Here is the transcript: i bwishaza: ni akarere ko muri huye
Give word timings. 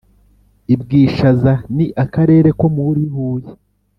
i 0.73 0.75
bwishaza: 0.81 1.53
ni 1.75 1.85
akarere 2.03 2.49
ko 2.59 2.65
muri 2.75 3.03
huye 3.13 3.49